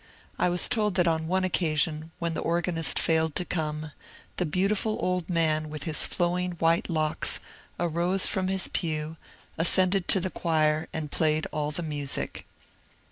I 0.39 0.49
was 0.49 0.67
told 0.67 0.95
that 0.95 1.07
on 1.07 1.27
one 1.27 1.43
occasion, 1.43 2.09
when 2.17 2.33
the 2.33 2.41
organist 2.41 2.97
failed 2.97 3.35
to 3.35 3.45
come, 3.45 3.91
the 4.37 4.47
beautiful 4.47 4.97
old 4.99 5.29
man 5.29 5.69
with 5.69 5.83
his 5.83 6.07
flowing 6.07 6.53
white 6.53 6.89
locks 6.89 7.39
arose 7.79 8.25
from 8.25 8.47
his 8.47 8.67
pew, 8.69 9.17
ascended 9.59 10.07
to 10.07 10.19
the 10.19 10.31
choir, 10.31 10.87
and 10.91 11.11
played 11.11 11.45
all 11.51 11.69
the 11.69 11.83
music. 11.83 12.47